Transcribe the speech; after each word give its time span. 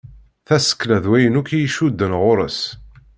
Tasekla 0.47 0.97
d 1.03 1.05
wayen 1.09 1.39
akk 1.39 1.49
i 1.51 1.57
icudden 1.65 2.13
ɣur-s. 2.21 2.59